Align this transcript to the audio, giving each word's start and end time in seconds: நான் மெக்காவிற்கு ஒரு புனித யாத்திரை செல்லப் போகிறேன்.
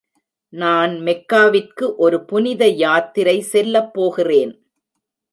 நான் 0.53 0.93
மெக்காவிற்கு 0.99 1.95
ஒரு 1.95 2.17
புனித 2.25 2.67
யாத்திரை 2.75 3.35
செல்லப் 3.41 3.93
போகிறேன். 3.93 4.53